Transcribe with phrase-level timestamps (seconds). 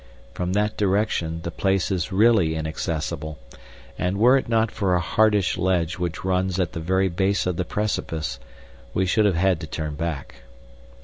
[0.33, 3.37] From that direction the place is really inaccessible,
[3.99, 7.55] and, were it not for a hardish ledge which runs at the very base of
[7.55, 8.39] the precipice,
[8.95, 10.37] we should have had to turn back.